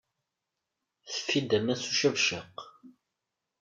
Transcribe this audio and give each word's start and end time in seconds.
Teffi-d 1.11 1.51
aman 1.57 1.77
s 1.81 1.85
ucabcaq. 1.91 2.57